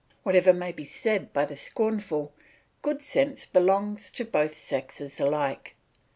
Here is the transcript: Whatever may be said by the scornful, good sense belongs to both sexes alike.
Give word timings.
Whatever 0.23 0.51
may 0.51 0.71
be 0.71 0.83
said 0.83 1.31
by 1.31 1.45
the 1.45 1.55
scornful, 1.55 2.33
good 2.81 3.03
sense 3.03 3.45
belongs 3.45 4.09
to 4.09 4.25
both 4.25 4.55
sexes 4.57 5.19
alike. 5.19 5.75